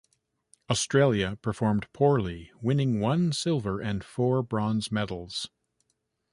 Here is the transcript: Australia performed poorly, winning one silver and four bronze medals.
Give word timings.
Australia 0.67 1.37
performed 1.43 1.85
poorly, 1.93 2.51
winning 2.59 2.99
one 2.99 3.31
silver 3.31 3.79
and 3.79 4.03
four 4.03 4.41
bronze 4.41 4.91
medals. 4.91 5.47